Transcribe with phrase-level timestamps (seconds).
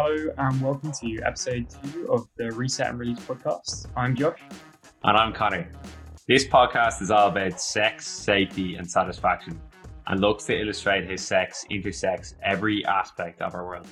[0.00, 3.86] Hello and welcome to episode two of the Reset and Release podcast.
[3.96, 4.38] I'm Josh.
[5.02, 5.68] And I'm Connor.
[6.28, 9.60] This podcast is all about sex, safety, and satisfaction,
[10.06, 13.88] and looks to illustrate how sex intersects every aspect of our world.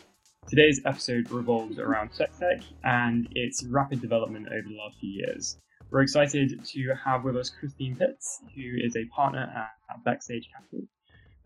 [0.47, 5.59] Today's episode revolves around sex tech and its rapid development over the last few years.
[5.91, 9.53] We're excited to have with us Christine Pitts, who is a partner
[9.91, 10.87] at Backstage Capital.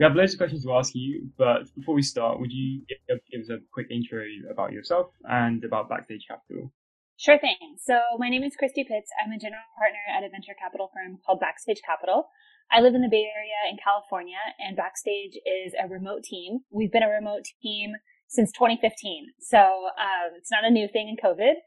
[0.01, 3.41] We have loads of questions to ask you, but before we start, would you give,
[3.45, 6.72] us a quick intro about yourself and about Backstage Capital?
[7.18, 7.77] Sure thing.
[7.77, 9.13] So my name is Christy Pitts.
[9.21, 12.32] I'm a general partner at a venture capital firm called Backstage Capital.
[12.72, 16.64] I live in the Bay Area in California, and Backstage is a remote team.
[16.72, 17.93] We've been a remote team
[18.27, 19.36] since 2015.
[19.44, 19.61] So
[20.00, 21.61] um, it's not a new thing in COVID.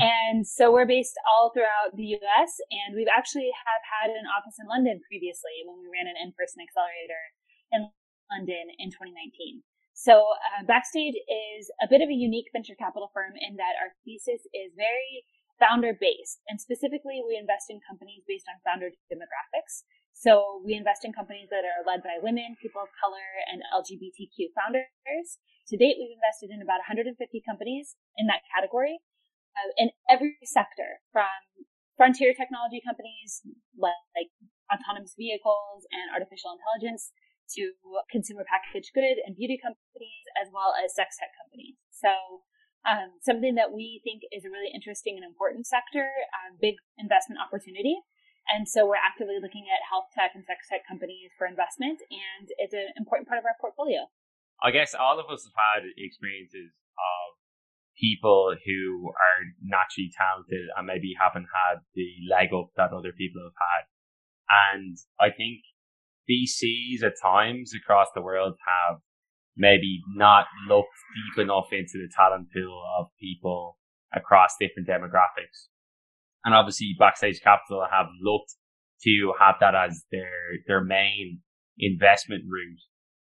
[0.00, 4.58] And so we're based all throughout the US and we've actually have had an office
[4.58, 7.22] in London previously when we ran an in-person accelerator
[7.74, 7.90] in
[8.30, 9.66] London in 2019.
[9.94, 13.94] So uh, Backstage is a bit of a unique venture capital firm in that our
[14.02, 15.26] thesis is very
[15.62, 19.86] founder based and specifically we invest in companies based on founder demographics.
[20.14, 24.54] So we invest in companies that are led by women, people of color, and LGBTQ
[24.54, 25.38] founders.
[25.70, 29.02] To date, we've invested in about 150 companies in that category
[29.58, 31.30] uh, in every sector from
[31.98, 33.42] frontier technology companies
[33.78, 34.30] like, like
[34.70, 37.14] autonomous vehicles and artificial intelligence
[37.56, 37.72] to
[38.10, 41.76] consumer packaged good and beauty companies as well as sex tech companies.
[41.92, 42.10] So
[42.84, 46.04] um, something that we think is a really interesting and important sector,
[46.44, 47.96] um, big investment opportunity.
[48.44, 52.52] And so we're actively looking at health tech and sex tech companies for investment, and
[52.60, 54.04] it's an important part of our portfolio.
[54.60, 57.40] I guess all of us have had experiences of
[57.96, 63.40] people who are naturally talented and maybe haven't had the leg up that other people
[63.40, 63.84] have had.
[64.76, 65.64] And I think
[66.28, 69.00] VCs at times across the world have
[69.56, 73.78] maybe not looked deep enough into the talent pool of people
[74.14, 75.68] across different demographics.
[76.44, 78.54] And obviously Backstage Capital have looked
[79.02, 81.40] to have that as their, their main
[81.78, 82.80] investment route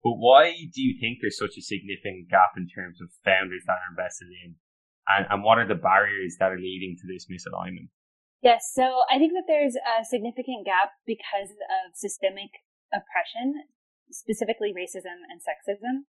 [0.08, 3.84] but why do you think there's such a significant gap in terms of founders that
[3.84, 4.56] are invested in?
[5.04, 7.92] And, and what are the barriers that are leading to this misalignment?
[8.40, 12.56] Yes, so I think that there's a significant gap because of systemic
[12.94, 13.64] oppression,
[14.12, 16.08] specifically racism and sexism.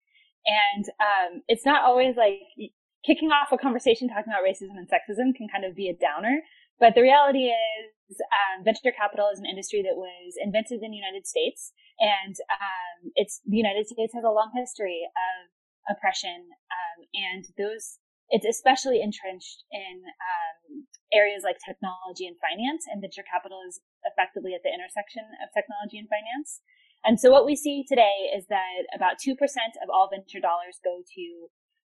[0.45, 2.43] And um, it's not always like
[3.05, 6.41] kicking off a conversation talking about racism and sexism can kind of be a downer.
[6.79, 10.97] But the reality is, um, venture capital is an industry that was invented in the
[10.97, 16.97] United States and um, it's the United States has a long history of oppression, um,
[17.13, 23.61] and those it's especially entrenched in um, areas like technology and finance, and venture capital
[23.63, 26.59] is effectively at the intersection of technology and finance.
[27.05, 29.35] And so what we see today is that about 2%
[29.83, 31.25] of all venture dollars go to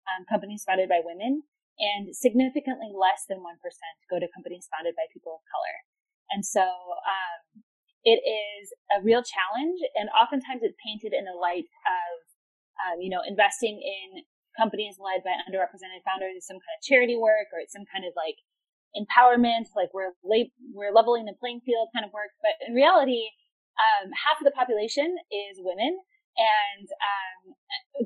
[0.08, 1.44] um, companies founded by women,
[1.78, 3.44] and significantly less than 1%
[4.10, 5.76] go to companies founded by people of color.
[6.32, 7.64] And so um,
[8.04, 12.12] it is a real challenge, and oftentimes it's painted in the light of,
[12.82, 14.24] um, you know, investing in
[14.56, 18.04] companies led by underrepresented founders is some kind of charity work or it's some kind
[18.04, 18.36] of like
[18.96, 22.32] empowerment, like we're we're leveling the playing field kind of work.
[22.40, 23.28] But in reality,
[23.76, 25.98] um, half of the population is women,
[26.36, 27.40] and um,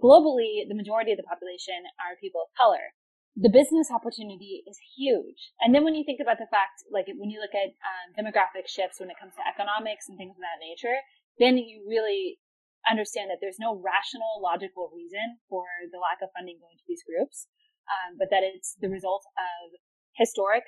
[0.02, 2.94] globally, the majority of the population are people of color
[3.36, 5.52] the business opportunity is huge.
[5.60, 8.64] And then when you think about the fact, like when you look at um, demographic
[8.64, 10.97] shifts when it comes to economics and things of that nature,
[11.36, 12.41] then you really
[12.88, 17.04] understand that there's no rational, logical reason for the lack of funding going to these
[17.04, 17.44] groups,
[17.92, 19.76] um, but that it's the result of
[20.16, 20.64] historic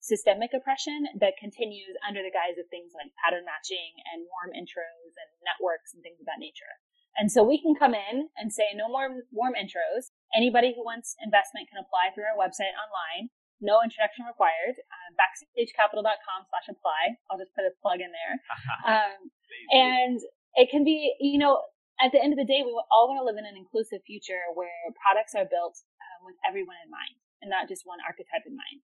[0.00, 5.12] systemic oppression that continues under the guise of things like pattern matching and warm intros
[5.12, 6.80] and networks and things of that nature.
[7.20, 10.08] And so we can come in and say no more warm intros.
[10.32, 13.28] Anybody who wants investment can apply through our website online.
[13.60, 14.80] No introduction required.
[14.88, 17.20] Uh, backstagecapital.com slash apply.
[17.28, 18.34] I'll just put a plug in there.
[18.88, 19.20] um,
[19.68, 20.18] and
[20.56, 21.60] it can be, you know,
[22.00, 24.40] at the end of the day, we all want to live in an inclusive future
[24.56, 28.56] where products are built uh, with everyone in mind and not just one archetype in
[28.56, 28.80] mind.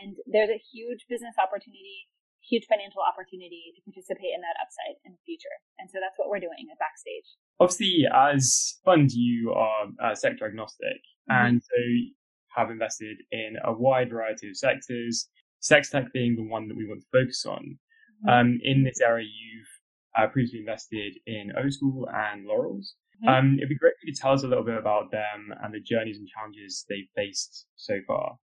[0.00, 2.08] And there's a huge business opportunity
[2.48, 5.56] huge financial opportunity to participate in that upside in the future.
[5.78, 7.28] And so that's what we're doing at Backstage.
[7.58, 11.00] Obviously, as fund, you are uh, sector agnostic,
[11.30, 11.46] mm-hmm.
[11.46, 11.80] and so
[12.56, 15.28] have invested in a wide variety of sectors.
[15.60, 17.78] Sex tech being the one that we want to focus on.
[18.26, 18.28] Mm-hmm.
[18.28, 19.72] Um, in this area, you've
[20.16, 22.92] uh, previously invested in O School and Lorals.
[23.24, 23.28] Mm-hmm.
[23.28, 25.72] Um, it'd be great if you could tell us a little bit about them and
[25.72, 28.36] the journeys and challenges they've faced so far.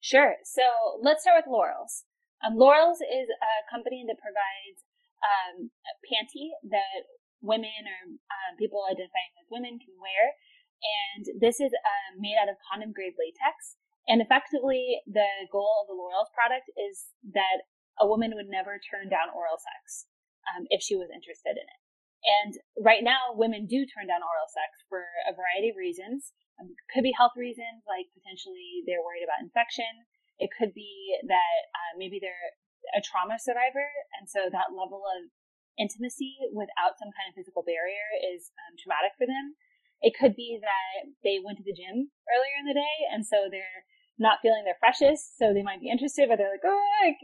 [0.00, 0.36] Sure.
[0.44, 0.64] So
[1.00, 2.08] let's start with Lorals.
[2.40, 4.80] Um, Lorals is a company that provides
[5.20, 7.04] um, a panty that
[7.44, 10.36] women or um, people identifying as women can wear
[10.80, 13.76] and this is uh, made out of condom grade latex.
[14.08, 17.68] And effectively, the goal of the Lorals product is that
[18.00, 20.08] a woman would never turn down oral sex
[20.48, 21.79] um, if she was interested in it.
[22.20, 26.36] And right now, women do turn down oral sex for a variety of reasons.
[26.60, 29.88] Um, could be health reasons, like potentially they're worried about infection.
[30.36, 32.52] It could be that uh, maybe they're
[32.96, 33.88] a trauma survivor,
[34.20, 35.32] and so that level of
[35.80, 39.56] intimacy without some kind of physical barrier is um, traumatic for them.
[40.00, 43.48] It could be that they went to the gym earlier in the day, and so
[43.48, 43.84] they're
[44.20, 47.16] not feeling their freshest, so they might be interested, but they're like, oh, I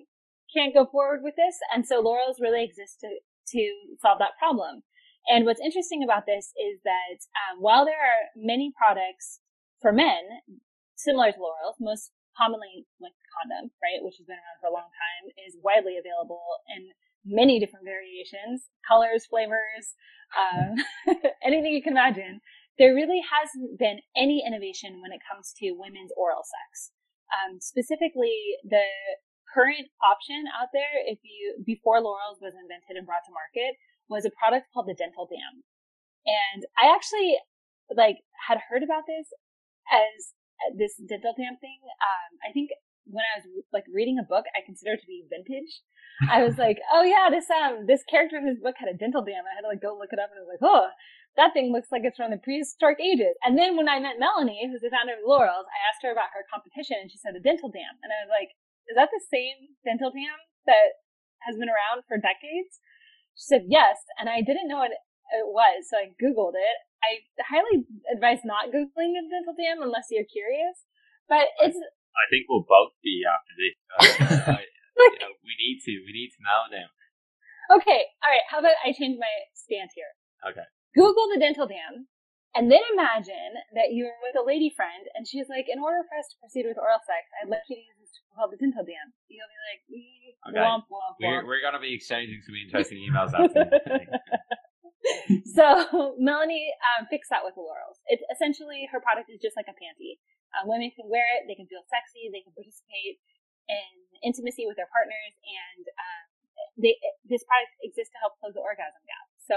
[0.53, 1.57] can't go forward with this.
[1.73, 3.21] And so Lorals really exists to
[3.53, 3.63] to
[4.03, 4.83] solve that problem.
[5.29, 9.41] And what's interesting about this is that um, while there are many products
[9.83, 10.23] for men
[10.95, 14.89] similar to Lorals, most commonly like condom, right, which has been around for a long
[14.93, 16.93] time, is widely available in
[17.27, 19.99] many different variations, colors, flavors,
[20.37, 20.79] um,
[21.45, 22.41] anything you can imagine.
[22.79, 26.93] There really hasn't been any innovation when it comes to women's oral sex.
[27.33, 28.85] Um, specifically, the
[29.51, 33.75] current option out there, if you before Lorals was invented and brought to market,
[34.09, 35.63] was a product called the Dental Dam.
[36.27, 37.39] And I actually
[37.95, 39.31] like had heard about this
[39.91, 41.79] as uh, this dental dam thing.
[41.85, 42.75] Um, I think
[43.07, 45.71] when I was like reading a book, I considered to be vintage.
[46.27, 49.23] I was like, oh yeah, this um this character in this book had a dental
[49.23, 49.47] dam.
[49.47, 50.91] I had to like go look it up, and I was like, oh,
[51.37, 53.37] that thing looks like it's from the prehistoric ages.
[53.45, 56.33] And then when I met Melanie, who's the founder of Lorals, I asked her about
[56.33, 58.51] her competition, and she said a dental dam, and I was like,
[58.89, 61.05] is that the same dental dam that
[61.45, 62.81] has been around for decades?
[63.37, 64.01] She said, yes.
[64.19, 65.87] And I didn't know what it was.
[65.89, 66.79] So I Googled it.
[67.05, 70.89] I highly advise not Googling a dental dam unless you're curious.
[71.29, 71.77] But it's.
[71.77, 73.77] I think we'll both be after this.
[73.93, 74.65] Uh, I,
[74.97, 75.93] you know, we need to.
[76.07, 76.89] We need to know now.
[77.77, 78.09] Okay.
[78.25, 78.47] All right.
[78.49, 80.11] How about I change my stance here?
[80.49, 80.65] Okay.
[80.95, 82.09] Google the dental dam
[82.57, 86.17] and then imagine that you're with a lady friend and she's like, in order for
[86.17, 88.81] us to proceed with oral sex, I'd like you to use this called the dental
[88.81, 89.13] dam.
[89.29, 90.59] You'll be like, mm, okay.
[90.59, 91.45] womp, womp, womp.
[91.45, 93.67] We're, we're going to be exchanging some interesting emails after
[95.55, 97.99] So Melanie um, fixed that with the Lorals.
[98.11, 100.19] It's essentially her product is just like a panty.
[100.55, 103.19] Um, women can wear it, they can feel sexy, they can participate
[103.67, 103.91] in
[104.23, 106.25] intimacy with their partners, and um,
[106.79, 106.95] they,
[107.27, 109.27] this product exists to help close the orgasm gap.
[109.43, 109.57] So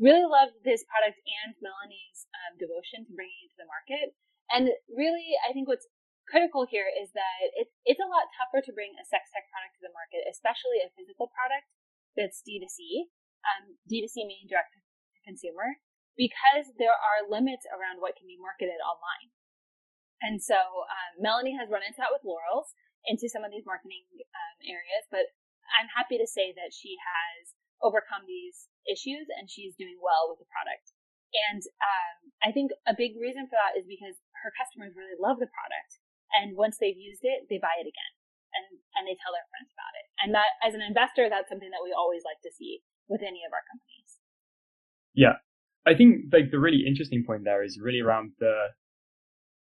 [0.00, 4.16] really loved this product and Melanie's um, devotion to bringing it to the market.
[4.50, 5.86] And really, I think what's
[6.30, 9.76] critical here is that it, it's a lot tougher to bring a sex tech product
[9.78, 11.66] to the market, especially a physical product
[12.14, 13.10] that's D2C.
[13.40, 14.80] Um, D2C meaning direct to
[15.24, 15.80] consumer,
[16.14, 19.32] because there are limits around what can be marketed online.
[20.20, 22.76] And so um, Melanie has run into that with Lorals,
[23.08, 25.32] into some of these marketing um, areas, but
[25.80, 30.36] I'm happy to say that she has overcome these issues and she's doing well with
[30.44, 30.92] the product.
[31.32, 35.40] And um, I think a big reason for that is because her customers really love
[35.40, 36.02] the product.
[36.38, 38.12] And once they've used it, they buy it again
[38.54, 38.66] and,
[38.98, 40.06] and they tell their friends about it.
[40.22, 43.42] And that, as an investor, that's something that we always like to see with any
[43.46, 44.10] of our companies.
[45.14, 45.38] Yeah.
[45.86, 48.74] I think like the really interesting point there is really around the,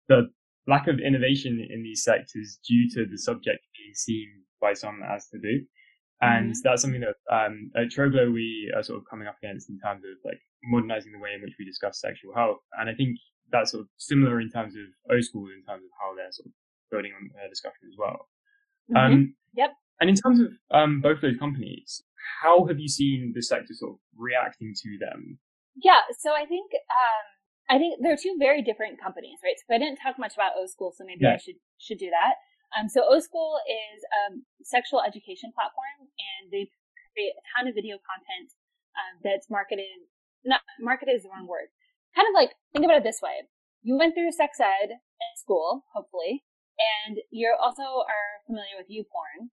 [0.09, 0.31] the
[0.67, 4.29] lack of innovation in these sectors due to the subject being seen
[4.61, 5.65] by some as taboo.
[6.21, 6.61] And mm-hmm.
[6.63, 10.05] that's something that um, at Troglo we are sort of coming up against in terms
[10.05, 12.61] of like modernizing the way in which we discuss sexual health.
[12.79, 13.19] And I think
[13.55, 16.51] that's sort of similar in terms of O School in terms of how they're sort
[16.51, 16.55] of
[16.91, 18.27] building on their discussion as well.
[18.91, 18.99] Mm-hmm.
[18.99, 19.71] Um, yep.
[20.03, 22.03] And in terms of um, both those companies,
[22.43, 25.39] how have you seen the sector sort of reacting to them?
[25.79, 27.27] Yeah, so I think um,
[27.71, 29.59] I think they're two very different companies, right?
[29.59, 31.35] So I didn't talk much about O School, so maybe yeah.
[31.35, 32.35] I should should do that.
[32.75, 34.23] Um, so O School is a
[34.67, 36.67] sexual education platform, and they
[37.15, 38.51] create a ton of video content
[38.99, 40.11] um, that's marketed.
[40.45, 41.71] Not marketed is the wrong word.
[42.15, 43.51] Kind of like think about it this way:
[43.83, 46.47] you went through sex ed in school, hopefully,
[46.79, 49.51] and you also are familiar with YouPorn.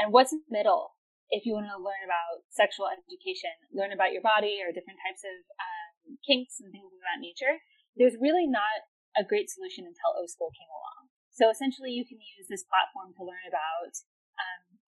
[0.00, 0.96] And what's in the middle?
[1.30, 5.22] If you want to learn about sexual education, learn about your body or different types
[5.22, 7.62] of um, kinks and things of that nature,
[7.94, 11.12] there's really not a great solution until O School came along.
[11.30, 13.94] So essentially, you can use this platform to learn about
[14.40, 14.82] um,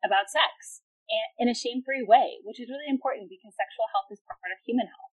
[0.00, 0.80] about sex
[1.36, 4.88] in a shame-free way, which is really important because sexual health is part of human
[4.88, 5.11] health.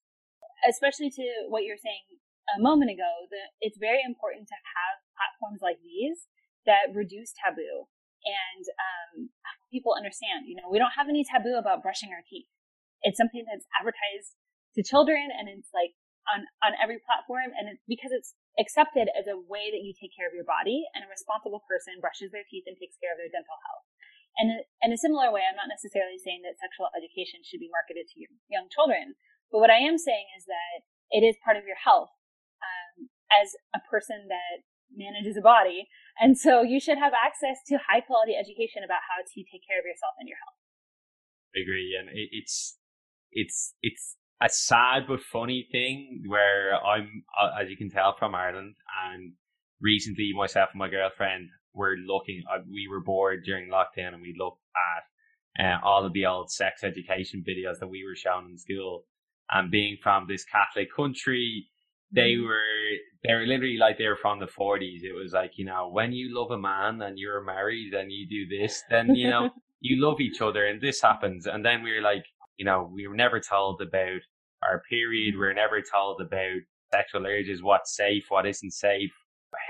[0.68, 2.20] Especially to what you're saying
[2.58, 6.28] a moment ago, that it's very important to have platforms like these
[6.66, 7.88] that reduce taboo
[8.26, 9.12] and um,
[9.72, 10.48] people understand.
[10.48, 12.50] You know, we don't have any taboo about brushing our teeth.
[13.04, 14.36] It's something that's advertised
[14.76, 15.96] to children, and it's like
[16.28, 20.12] on on every platform, and it's because it's accepted as a way that you take
[20.12, 23.20] care of your body and a responsible person brushes their teeth and takes care of
[23.22, 23.88] their dental health.
[24.36, 24.48] And
[24.84, 28.16] in a similar way, I'm not necessarily saying that sexual education should be marketed to
[28.52, 29.16] young children,
[29.52, 32.10] but what I am saying is that it is part of your health.
[33.30, 34.66] as a person that
[34.96, 35.88] manages a body.
[36.20, 39.80] And so you should have access to high quality education about how to take care
[39.80, 40.58] of yourself and your health.
[41.56, 41.98] I agree.
[42.00, 42.78] And it, it's,
[43.32, 47.24] it's, it's a sad but funny thing where I'm,
[47.60, 48.76] as you can tell from Ireland
[49.14, 49.34] and
[49.82, 54.36] recently myself and my girlfriend were looking, uh, we were bored during lockdown and we
[54.38, 55.06] looked at
[55.64, 59.06] uh, all of the old sex education videos that we were shown in school.
[59.52, 61.68] And being from this Catholic country,
[62.12, 62.48] they mm.
[62.48, 62.62] were
[63.24, 65.04] they were literally like they were from the forties.
[65.04, 68.28] It was like you know when you love a man and you're married and you
[68.28, 69.50] do this, then you know
[69.82, 71.48] you love each other and this happens.
[71.48, 72.26] And then we were like,
[72.58, 74.22] you know, we were never told about
[74.64, 75.36] our period.
[75.36, 75.48] We mm.
[75.48, 79.12] were never told about sexual urges, what's safe, what isn't safe,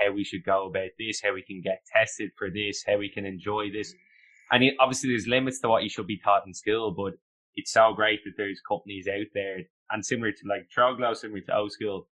[0.00, 3.08] how we should go about this, how we can get tested for this, how we
[3.08, 3.92] can enjoy this.
[3.92, 3.96] Mm.
[4.52, 7.14] And obviously, there's limits to what you should be taught in school, but
[7.54, 11.54] it's so great that there's companies out there and similar to like Troglow, similar to
[11.56, 12.08] O School,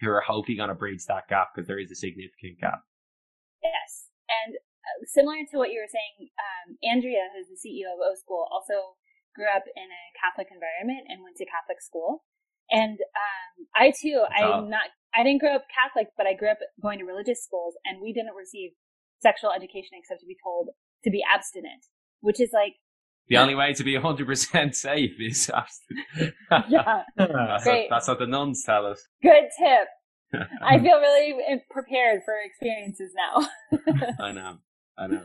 [0.00, 2.82] who are hopefully going to bridge that gap because there is a significant gap.
[3.62, 4.08] Yes.
[4.26, 8.14] And uh, similar to what you were saying, um, Andrea, who's the CEO of O
[8.16, 8.98] School, also
[9.36, 12.24] grew up in a Catholic environment and went to Catholic school.
[12.70, 16.60] And um, I too, I'm not, I didn't grow up Catholic, but I grew up
[16.80, 18.72] going to religious schools, and we didn't receive
[19.20, 20.72] sexual education except to be told
[21.04, 21.84] to be abstinent,
[22.20, 22.80] which is like
[23.32, 26.34] the only way to be 100% safe is abstinent.
[26.68, 27.02] yeah.
[27.16, 27.88] that's, Great.
[27.88, 29.02] What, that's what the nuns tell us.
[29.22, 29.88] Good tip.
[30.62, 33.48] I feel really prepared for experiences now.
[34.20, 34.58] I know.
[34.98, 35.24] I know.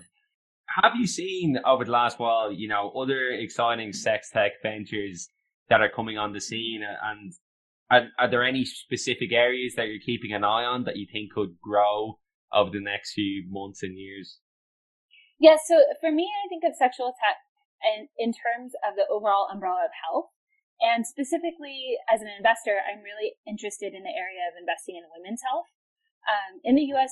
[0.81, 5.29] Have you seen over the last while, you know, other exciting sex tech ventures
[5.69, 6.81] that are coming on the scene?
[7.03, 7.33] And
[7.91, 11.33] are, are there any specific areas that you're keeping an eye on that you think
[11.33, 12.19] could grow
[12.53, 14.39] over the next few months and years?
[15.39, 15.59] Yes.
[15.69, 17.37] Yeah, so for me, I think of sexual tech
[17.83, 20.31] in, in terms of the overall umbrella of health.
[20.77, 25.41] And specifically, as an investor, I'm really interested in the area of investing in women's
[25.41, 25.69] health.
[26.29, 27.09] Um, in the U.S.,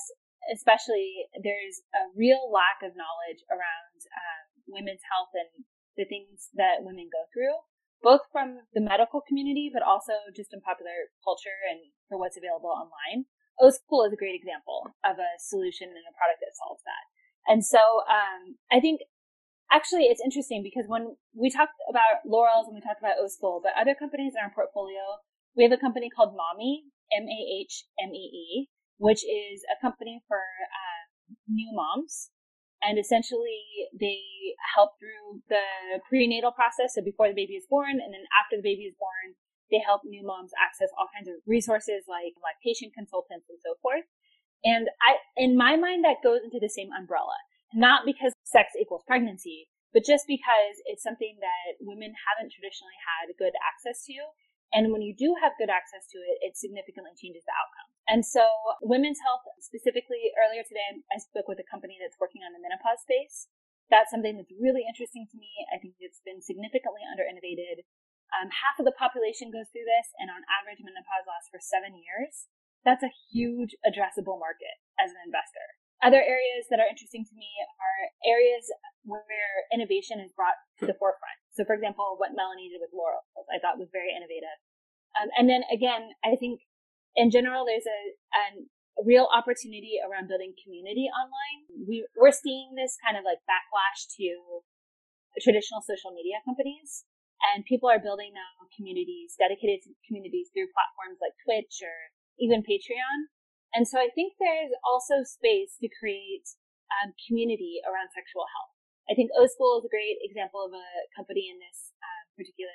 [0.54, 5.66] especially, there's a real lack of knowledge around um, women's health and
[5.98, 7.58] the things that women go through,
[8.06, 12.70] both from the medical community, but also just in popular culture and for what's available
[12.70, 13.26] online.
[13.58, 13.80] O is
[14.12, 17.04] a great example of a solution and a product that solves that.
[17.48, 19.00] And so um, I think
[19.72, 23.60] actually it's interesting because when we talked about Lorals and we talked about O School,
[23.62, 25.22] but other companies in our portfolio,
[25.56, 28.68] we have a company called Mahmee, M-A-H-M-E-E,
[28.98, 32.30] which is a company for um, new moms.
[32.82, 34.20] And essentially they
[34.76, 35.64] help through the
[36.08, 36.94] prenatal process.
[36.94, 39.34] So before the baby is born and then after the baby is born,
[39.70, 44.06] they help new moms access all kinds of resources like lactation consultants and so forth.
[44.62, 47.34] And I, in my mind, that goes into the same umbrella
[47.74, 53.32] not because sex equals pregnancy, but just because it's something that women haven't traditionally had
[53.40, 54.16] good access to.
[54.74, 57.88] And when you do have good access to it, it significantly changes the outcome.
[58.10, 58.44] And so
[58.82, 63.00] women's health specifically earlier today, I spoke with a company that's working on the menopause
[63.06, 63.48] space.
[63.88, 65.48] That's something that's really interesting to me.
[65.70, 67.86] I think it's been significantly under innovated.
[68.34, 71.94] Um, half of the population goes through this and on average menopause lasts for seven
[71.94, 72.50] years.
[72.82, 75.78] That's a huge addressable market as an investor.
[76.04, 77.48] Other areas that are interesting to me
[77.80, 78.68] are areas
[79.08, 81.40] where innovation is brought to the forefront.
[81.56, 84.60] So, for example, what Melanie did with Loral, I thought was very innovative.
[85.16, 86.60] Um, and then again, I think
[87.16, 88.44] in general, there's a, a
[89.00, 91.88] real opportunity around building community online.
[91.88, 94.28] We, we're seeing this kind of like backlash to
[95.40, 97.08] traditional social media companies.
[97.52, 101.96] And people are building now communities, dedicated communities through platforms like Twitch or
[102.40, 103.28] even Patreon.
[103.76, 106.48] And so I think there's also space to create
[106.96, 108.72] um, community around sexual health.
[109.06, 112.72] I think O School is a great example of a company in this um, particular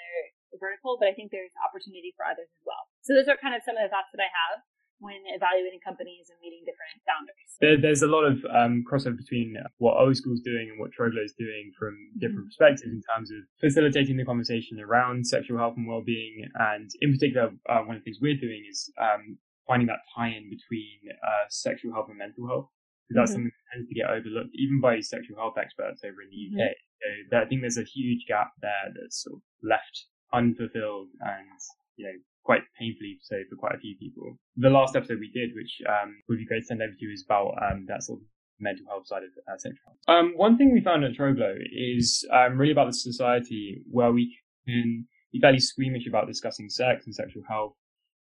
[0.62, 2.86] vertical, but I think there's opportunity for others as well.
[3.02, 4.62] So those are kind of some of the thoughts that I have
[5.02, 7.50] when evaluating companies and meeting different founders.
[7.58, 10.94] There, there's a lot of um, crossover between what O School is doing and what
[10.94, 12.62] Troglo is doing from different mm-hmm.
[12.62, 16.46] perspectives in terms of facilitating the conversation around sexual health and well-being.
[16.56, 20.50] And in particular, uh, one of the things we're doing is um, finding that tie-in
[20.50, 22.70] between uh, sexual health and mental health.
[23.08, 23.50] Because that's mm-hmm.
[23.50, 26.72] something that tends to get overlooked, even by sexual health experts over in the UK.
[26.72, 27.28] Mm-hmm.
[27.32, 31.60] So I think there's a huge gap there that's sort of left unfulfilled and,
[31.98, 34.38] you know, quite painfully so for quite a few people.
[34.58, 37.12] The last episode we did, which um, would be great to send over to you,
[37.12, 38.26] is about um, that sort of
[38.60, 39.98] mental health side of uh, sexual health.
[40.08, 44.38] Um, one thing we found at Troglo is um, really about the society where we
[44.66, 47.74] can be fairly squeamish about discussing sex and sexual health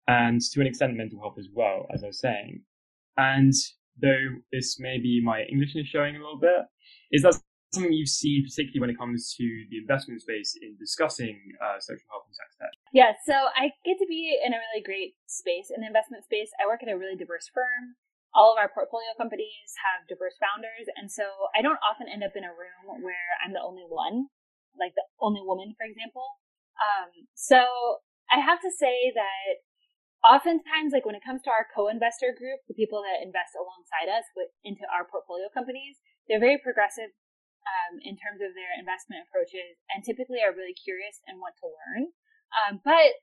[0.07, 2.61] and to an extent mental health as well, as I was saying.
[3.17, 3.53] And
[4.01, 6.65] though this may be my English is showing a little bit,
[7.11, 7.35] is that
[7.73, 12.07] something you've seen, particularly when it comes to the investment space in discussing uh, social
[12.07, 12.71] health and sex tech?
[12.93, 16.49] Yeah, so I get to be in a really great space in the investment space.
[16.55, 17.99] I work at a really diverse firm.
[18.35, 21.25] All of our portfolio companies have diverse founders, and so
[21.57, 24.29] I don't often end up in a room where I'm the only one,
[24.77, 26.37] like the only woman, for example.
[26.77, 27.65] Um, so
[28.29, 29.66] I have to say that
[30.27, 34.27] oftentimes, like when it comes to our co-investor group, the people that invest alongside us
[34.35, 37.09] with, into our portfolio companies, they're very progressive
[37.63, 41.67] um, in terms of their investment approaches and typically are really curious and want to
[41.67, 42.11] learn.
[42.51, 43.15] Um, but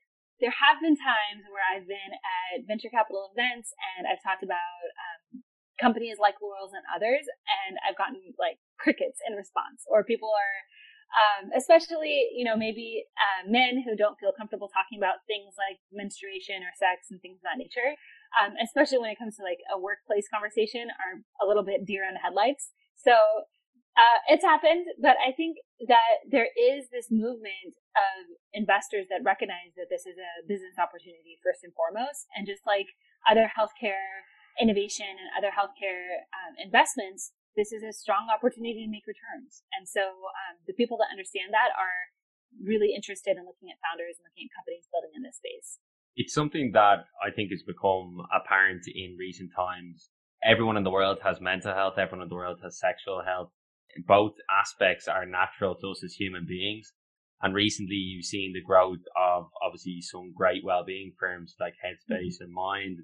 [0.43, 4.81] there have been times where I've been at venture capital events and I've talked about
[4.99, 5.41] um,
[5.79, 7.23] companies like Lorals and others,
[7.67, 10.57] and I've gotten like crickets in response, or people are,
[11.15, 15.79] um, especially you know maybe uh, men who don't feel comfortable talking about things like
[15.91, 17.95] menstruation or sex and things of that nature,
[18.35, 22.03] um, especially when it comes to like a workplace conversation, are a little bit deer
[22.03, 22.71] in the headlights.
[22.99, 23.15] So
[23.95, 25.55] uh, it's happened, but I think
[25.87, 31.39] that there is this movement of investors that recognize that this is a business opportunity
[31.39, 32.91] first and foremost, and just like
[33.23, 34.27] other healthcare
[34.59, 39.63] innovation and other healthcare um, investments, this is a strong opportunity to make returns.
[39.75, 42.11] And so um, the people that understand that are
[42.63, 45.79] really interested in looking at founders and looking at companies building in this space.
[46.15, 50.11] It's something that I think has become apparent in recent times.
[50.43, 51.99] Everyone in the world has mental health.
[51.99, 53.51] Everyone in the world has sexual health
[54.03, 56.93] both aspects are natural to us as human beings.
[57.41, 62.43] And recently you've seen the growth of obviously some great well-being firms like Headspace mm-hmm.
[62.43, 62.97] and Mind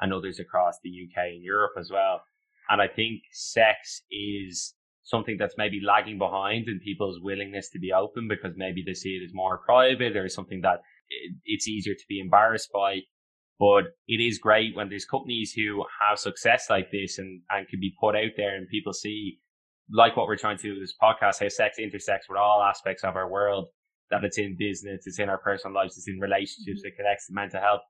[0.00, 2.22] and others across the UK and Europe as well.
[2.68, 7.92] And I think sex is something that's maybe lagging behind in people's willingness to be
[7.92, 10.80] open because maybe they see it as more private or something that
[11.44, 13.00] it's easier to be embarrassed by.
[13.58, 17.80] But it is great when there's companies who have success like this and, and can
[17.80, 19.38] be put out there and people see
[19.92, 23.04] like what we're trying to do with this podcast, how sex intersects with all aspects
[23.04, 23.68] of our world,
[24.10, 26.88] that it's in business, it's in our personal lives, it's in relationships, mm-hmm.
[26.88, 27.82] it connects to mental health.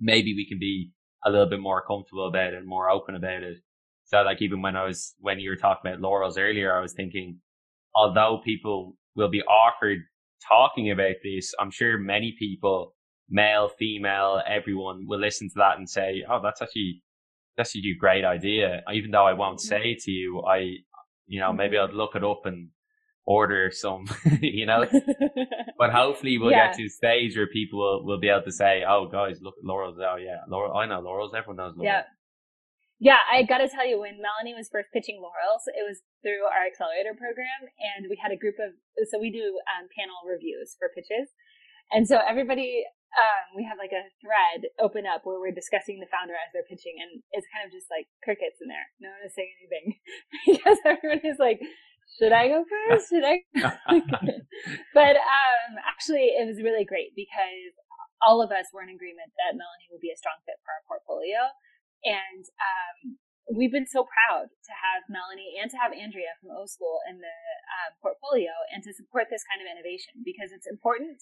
[0.00, 0.92] Maybe we can be
[1.24, 3.58] a little bit more comfortable about it and more open about it.
[4.08, 6.94] So like even when I was, when you were talking about Lorals earlier, I was
[6.94, 7.38] thinking,
[7.94, 9.98] although people will be awkward
[10.46, 12.94] talking about this, I'm sure many people,
[13.28, 17.02] male, female, everyone will listen to that and say, Oh, that's actually,
[17.56, 18.82] that's actually a great idea.
[18.92, 19.68] Even though I won't mm-hmm.
[19.68, 20.76] say it to you, I,
[21.26, 22.70] you know, maybe I'd look it up and
[23.26, 24.06] order some,
[24.40, 24.86] you know.
[25.78, 26.68] but hopefully we'll yeah.
[26.68, 29.54] get to a stage where people will, will be able to say, "Oh, guys, look
[29.62, 30.74] at Lorals." Oh, yeah, Loral.
[30.74, 31.34] I know Lorals.
[31.36, 31.84] Everyone knows Lorals.
[31.84, 32.02] Yeah.
[32.98, 36.66] Yeah, I gotta tell you, when Melanie was first pitching Lorals, it was through our
[36.66, 38.74] accelerator program, and we had a group of,
[39.06, 41.30] so we do um, panel reviews for pitches.
[41.94, 42.84] And so everybody
[43.16, 46.66] um, we have like a thread open up where we're discussing the founder as they're
[46.68, 48.86] pitching, and it's kind of just like crickets in there.
[49.00, 49.86] No one is saying anything
[50.46, 51.58] because everyone is like,
[52.20, 53.08] "Should I go first?
[53.08, 53.48] Should I?"
[54.98, 57.72] but um, actually, it was really great because
[58.20, 60.84] all of us were in agreement that Melanie would be a strong fit for our
[60.84, 61.48] portfolio,
[62.04, 66.68] and um, we've been so proud to have Melanie and to have Andrea from O
[66.68, 67.38] School in the
[67.80, 71.18] uh, portfolio and to support this kind of innovation because it's important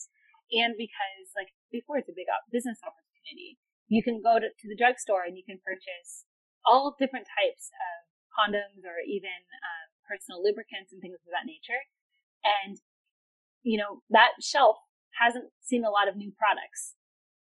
[0.53, 3.59] and because like before it's a big business opportunity.
[3.87, 6.27] You can go to, to the drugstore and you can purchase
[6.67, 7.95] all different types of
[8.35, 11.87] condoms or even um, personal lubricants and things of that nature.
[12.43, 12.83] And,
[13.63, 14.83] you know, that shelf
[15.23, 16.99] hasn't seen a lot of new products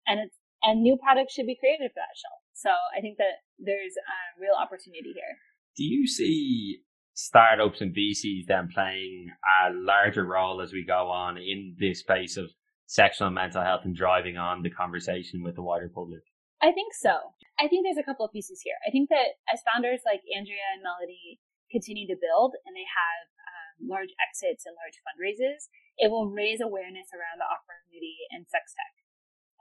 [0.09, 2.40] and it's, and new products should be created for that shelf.
[2.53, 5.37] So I think that there's a real opportunity here.
[5.77, 6.81] Do you see
[7.13, 9.29] startups and VCs then playing
[9.63, 12.49] a larger role as we go on in this space of
[12.87, 16.21] sexual and mental health and driving on the conversation with the wider public?
[16.61, 17.33] I think so.
[17.59, 18.77] I think there's a couple of pieces here.
[18.85, 23.25] I think that as founders like Andrea and Melody continue to build and they have
[23.47, 28.75] um, large exits and large fundraisers, it will raise awareness around the opportunity in sex
[28.75, 28.93] tech.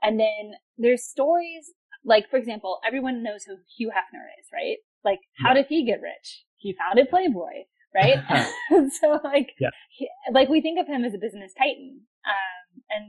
[0.03, 1.73] And then there's stories
[2.03, 4.77] like, for example, everyone knows who Hugh Hefner is, right?
[5.03, 5.61] Like, how yeah.
[5.61, 6.45] did he get rich?
[6.57, 8.21] He founded Playboy, right?
[9.01, 9.69] so like, yeah.
[9.89, 12.01] he, like we think of him as a business titan.
[12.21, 12.61] Um,
[12.91, 13.07] and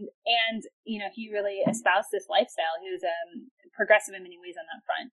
[0.48, 2.80] and you know he really espoused this lifestyle.
[2.80, 5.12] He was um, progressive in many ways on that front,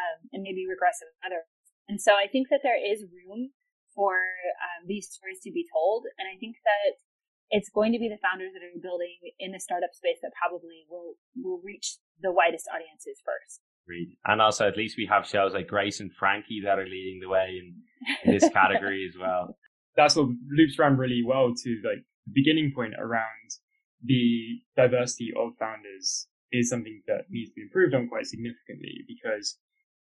[0.00, 1.44] um, and maybe regressive in other.
[1.86, 3.54] And so I think that there is room
[3.94, 4.18] for
[4.58, 6.98] um, these stories to be told, and I think that
[7.50, 10.88] it's going to be the founders that are building in the startup space that probably
[10.90, 13.60] will will reach the widest audiences first.
[13.84, 14.16] Agreed.
[14.26, 17.28] And also, at least we have shows like Grace and Frankie that are leading the
[17.28, 17.74] way in,
[18.24, 19.56] in this category as well.
[19.96, 23.48] That sort of loops around really well to like the beginning point around
[24.02, 29.58] the diversity of founders is something that needs to be improved on quite significantly because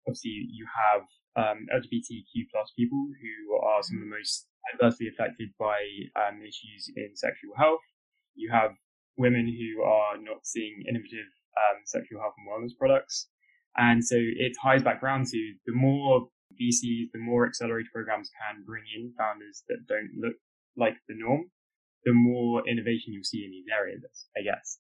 [0.07, 1.01] obviously you have
[1.35, 5.79] um, LGBTQ plus people who are some of the most adversely affected by
[6.15, 7.81] um, issues in sexual health.
[8.35, 8.71] You have
[9.17, 13.27] women who are not seeing innovative um, sexual health and wellness products.
[13.77, 16.27] And so it ties back around to the more
[16.59, 20.35] VCs, the more accelerator programs can bring in founders that don't look
[20.75, 21.47] like the norm,
[22.03, 24.03] the more innovation you'll see in these areas,
[24.35, 24.79] I guess.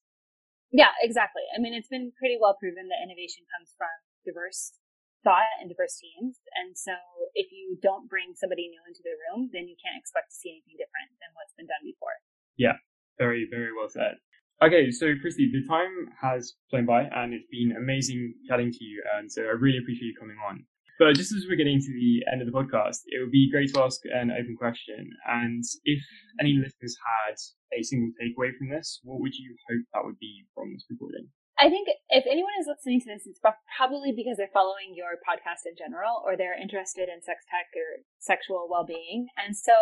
[0.71, 1.43] Yeah, exactly.
[1.55, 3.91] I mean, it's been pretty well proven that innovation comes from
[4.23, 4.75] diverse
[5.23, 6.39] thought and diverse teams.
[6.55, 6.95] And so
[7.35, 10.51] if you don't bring somebody new into the room, then you can't expect to see
[10.51, 12.17] anything different than what's been done before.
[12.57, 12.79] Yeah,
[13.19, 14.17] very, very well said.
[14.61, 19.01] Okay, so Christy, the time has flown by and it's been amazing chatting to you.
[19.17, 20.61] And so I really appreciate you coming on.
[21.01, 23.73] But just as we're getting to the end of the podcast, it would be great
[23.73, 25.09] to ask an open question.
[25.25, 25.97] And if
[26.37, 27.41] any listeners had
[27.73, 31.25] a single takeaway from this, what would you hope that would be from this recording?
[31.57, 35.65] I think if anyone is listening to this, it's probably because they're following your podcast
[35.65, 39.25] in general or they're interested in sex tech or sexual well being.
[39.41, 39.73] And so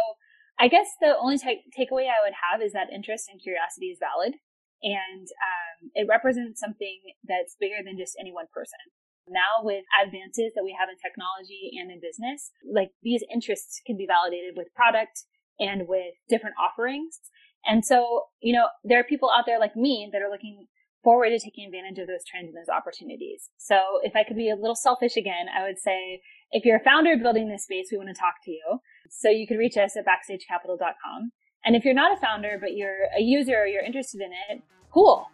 [0.55, 4.39] I guess the only takeaway I would have is that interest and curiosity is valid
[4.83, 8.79] and um, it represents something that's bigger than just any one person.
[9.27, 13.97] Now with advances that we have in technology and in business, like these interests can
[13.97, 15.25] be validated with product
[15.59, 17.19] and with different offerings.
[17.65, 20.67] And so, you know, there are people out there like me that are looking
[21.03, 23.49] forward to taking advantage of those trends and those opportunities.
[23.57, 26.83] So if I could be a little selfish again, I would say if you're a
[26.83, 28.79] founder building this space, we want to talk to you.
[29.09, 31.31] So you could reach us at backstagecapital.com.
[31.65, 34.63] And if you're not a founder, but you're a user or you're interested in it,
[34.91, 35.27] cool.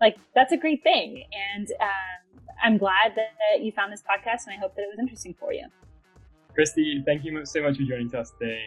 [0.00, 1.24] Like that's a great thing.
[1.54, 4.98] And um, I'm glad that you found this podcast and I hope that it was
[4.98, 5.66] interesting for you.
[6.54, 8.60] Christy, thank you so much for joining us today.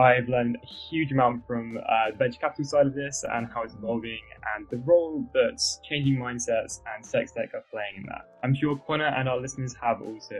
[0.00, 3.64] I've learned a huge amount from uh, the venture capital side of this and how
[3.64, 4.20] it's evolving
[4.54, 8.38] and the role that changing mindsets and sex tech are playing in that.
[8.44, 10.38] I'm sure Connor and our listeners have also.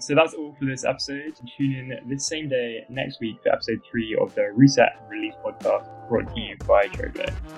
[0.00, 1.34] So that's all for this episode.
[1.56, 5.34] Tune in this same day next week for episode three of the Reset and Release
[5.44, 7.48] podcast brought to you by Trovo.